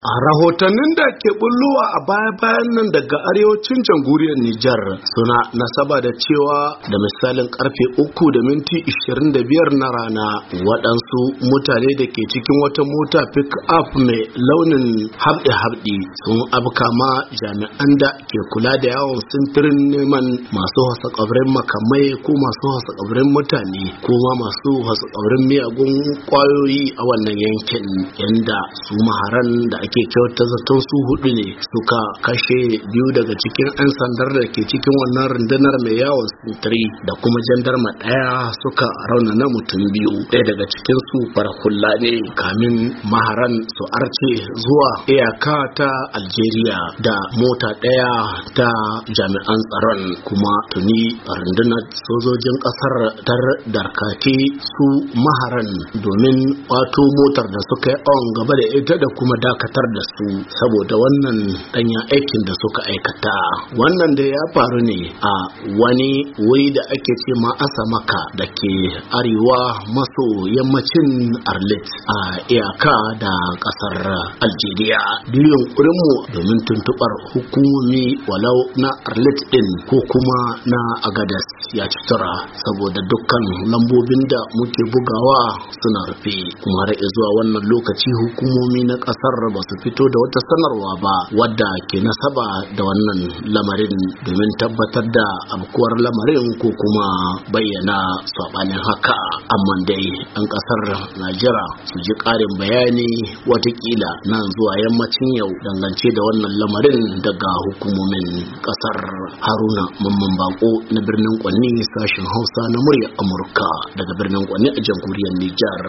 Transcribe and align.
A 0.00 0.08
rahotannin 0.24 0.92
da 0.96 1.04
ke 1.20 1.28
bullowa 1.36 1.84
a 1.92 2.00
baya-bayan 2.08 2.68
nan 2.72 2.88
daga 2.88 3.18
arewacin 3.30 3.76
jamhuriyar 3.84 4.38
Nijar 4.48 4.82
suna 5.12 5.38
nasaba 5.60 6.00
da 6.00 6.08
cewa 6.24 6.60
da 6.88 6.96
misalin 7.04 7.44
ƙarfe 7.52 7.84
uku 8.00 8.24
da 8.32 8.40
minti 8.48 8.80
25 8.80 9.76
na 9.76 9.88
rana 9.96 10.28
waɗansu 10.56 10.99
mutane 11.50 11.90
da 11.98 12.06
ke 12.14 12.22
cikin 12.32 12.56
wata 12.62 12.82
mota 12.92 13.20
pick 13.34 13.50
up 13.78 13.88
mai 14.06 14.20
launin 14.48 14.86
habɗe-habɗe 15.22 15.96
sun 16.24 16.38
abka 16.56 16.86
ma 17.00 17.10
jami'an 17.40 17.90
da 18.02 18.08
ke 18.30 18.38
kula 18.52 18.72
da 18.82 18.88
yawon 18.94 19.20
sintirin 19.30 19.78
neman 19.92 20.26
masu 20.54 20.80
hasa 20.88 21.08
makamai 21.56 22.06
ko 22.24 22.30
masu 22.44 22.66
hasa 22.74 22.92
mutane 23.34 23.84
ko 24.04 24.12
ma 24.24 24.32
masu 24.42 24.72
hasa 24.86 25.06
miyagun 25.50 25.92
ƙwayoyi 26.30 26.82
a 27.00 27.02
wannan 27.08 27.36
yankin 27.44 27.86
yanda 28.20 28.58
su 28.84 28.94
maharan 29.06 29.50
da 29.72 29.76
ake 29.84 30.02
kyauta 30.12 30.42
zaton 30.52 30.80
su 30.88 30.96
huɗu 31.08 31.30
ne 31.38 31.46
suka 31.72 32.00
kashe 32.26 32.60
biyu 32.90 33.06
daga 33.16 33.34
cikin 33.42 33.68
'yan 33.78 33.90
sandar 33.98 34.28
da 34.36 34.42
ke 34.54 34.62
cikin 34.70 34.94
wannan 35.00 35.26
rundunar 35.34 35.76
mai 35.84 35.96
yawon 36.02 36.26
sintiri 36.44 36.84
da 37.06 37.12
kuma 37.22 37.38
jandarma 37.48 37.90
ɗaya 38.02 38.52
suka 38.62 38.86
raunana 39.10 39.46
mutum 39.54 39.82
biyu. 39.94 40.12
Ɗaya 40.30 40.44
daga 40.50 40.64
cikin 40.72 40.98
su 41.08 41.18
farahulla 41.34 41.90
ne 42.02 42.12
kamin 42.40 42.76
maharan 43.12 43.54
su 43.76 43.82
arce 43.98 44.30
zuwa 44.64 44.90
iyaka 45.14 45.56
ta 45.78 45.90
algeria 46.18 46.78
da 47.06 47.16
mota 47.40 47.70
ɗaya 47.82 48.12
ta 48.58 48.68
jami'an 49.16 49.60
tsaron. 49.70 50.02
Kuma 50.26 50.54
tuni 50.72 51.00
rundunar 51.40 51.84
sojojin 52.04 52.56
ƙasar 52.64 52.94
tar 53.26 53.42
darkake 53.74 54.36
su 54.72 54.86
maharan 55.24 55.70
domin 56.04 56.38
wato 56.70 57.02
motar 57.18 57.46
da 57.54 57.60
suka 57.70 57.90
yi 57.94 57.98
awon 58.10 58.26
gaba 58.36 58.52
da 58.60 58.64
ita 58.78 58.94
da 59.02 59.08
kuma 59.16 59.34
dakatar 59.44 59.86
da 59.96 60.02
su 60.14 60.26
saboda 60.58 60.94
wannan 61.02 61.38
danyen 61.74 62.02
aikin 62.14 62.42
da 62.48 62.54
suka 62.62 62.80
aikata. 62.90 63.36
Wannan 63.80 64.12
da 64.18 64.24
ya 64.34 64.42
faru 64.54 64.80
ne 64.90 64.98
a 65.22 65.34
wani 65.80 66.10
wuri 66.46 66.66
da 66.76 66.82
ake 66.94 67.12
ce 67.22 67.32
ma 67.42 67.50
asamaka 67.64 68.20
da 68.38 68.46
ke 68.58 68.72
arewa 69.18 69.60
maso 69.96 70.26
yammacin 70.90 71.30
arlit 71.46 71.86
a 72.06 72.18
iyaka 72.50 72.96
da 73.22 73.34
ƙasar 73.62 73.98
algeria? 74.42 74.98
Biyan 75.30 75.62
mu 75.78 76.10
domin 76.34 76.58
tuntubar 76.66 77.12
hukumomi 77.32 78.18
walau 78.26 78.58
na 78.76 78.90
arlit 79.06 79.38
din 79.50 79.66
ko 79.86 79.96
kuma 80.10 80.40
na 80.66 80.80
agadas 81.06 81.46
ya 81.74 81.86
tura 82.08 82.34
saboda 82.62 83.00
dukkan 83.10 83.44
lambobin 83.70 84.22
da 84.30 84.40
muke 84.58 84.82
bugawa 84.90 85.40
suna 85.70 86.00
rufe. 86.10 86.36
Kuma 86.62 86.78
har 86.86 86.90
zuwa 87.14 87.28
wannan 87.38 87.64
lokaci 87.70 88.10
hukumomi 88.20 88.80
na 88.90 88.94
ƙasar 88.98 89.36
ba 89.54 89.60
su 89.68 89.74
fito 89.82 90.04
da 90.10 90.18
wata 90.24 90.40
sanarwa 90.48 90.90
ba 91.02 91.14
wadda 91.38 91.70
ke 91.90 91.98
nasaba 92.02 92.46
da 92.76 92.82
wannan 92.82 93.20
lamarin 93.54 93.94
domin 94.26 94.50
tabbatar 94.58 95.06
da 95.06 95.26
abkuwar 95.54 95.92
lamarin 96.02 96.46
ko 96.58 96.68
kuma 96.74 97.06
bayyana 97.54 97.98
sabanin 98.34 98.80
haka. 98.88 99.18
Amma 99.54 99.74
dai 99.86 100.06
an 100.38 100.44
ƙasar 100.50 100.79
najera 101.20 101.64
su 101.88 101.96
ji 102.04 102.12
karin 102.22 102.52
bayani 102.60 103.10
wataƙila 103.50 104.10
nan 104.30 104.42
zuwa 104.54 104.72
yammacin 104.84 105.30
yau 105.40 105.50
dangance 105.64 106.08
da 106.16 106.20
wannan 106.26 106.52
lamarin 106.60 107.00
daga 107.24 107.52
hukumomin 107.64 108.28
ƙasar 108.64 108.98
haruna 109.44 109.84
mamman 110.02 110.32
bako 110.40 110.70
na 110.94 111.00
birnin 111.06 111.36
kwanni 111.42 111.70
sashen 111.92 112.26
hausa 112.32 112.62
na 112.72 112.78
murya 112.86 113.08
amurka 113.20 113.70
daga 113.98 114.12
birnin 114.18 114.44
kwanni 114.48 114.68
a 114.78 114.80
jamhuriyar 114.86 115.34
nijar. 115.40 115.84